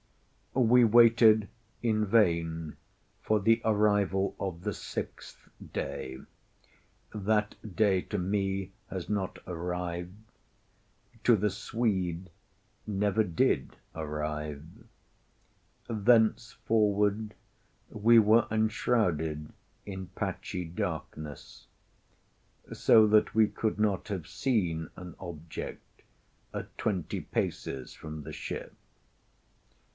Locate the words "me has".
8.17-9.07